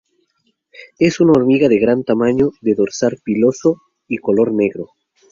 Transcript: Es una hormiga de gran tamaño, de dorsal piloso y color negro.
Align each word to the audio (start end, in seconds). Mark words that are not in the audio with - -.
Es 0.97 1.19
una 1.19 1.33
hormiga 1.33 1.69
de 1.69 1.77
gran 1.77 2.03
tamaño, 2.03 2.53
de 2.61 2.73
dorsal 2.73 3.19
piloso 3.23 3.83
y 4.07 4.17
color 4.17 4.51
negro. 4.51 4.87